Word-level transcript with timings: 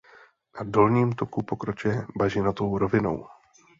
Na 0.55 0.63
dolním 0.63 1.11
toku 1.13 1.41
pokračuje 1.43 2.07
bažinatou 2.17 2.77
rovinou. 2.77 3.27